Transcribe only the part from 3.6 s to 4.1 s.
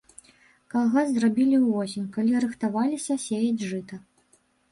жыта.